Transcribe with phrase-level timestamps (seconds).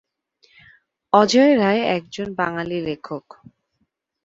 [1.13, 3.25] অজয় রায় একজন বাঙালি লেখক।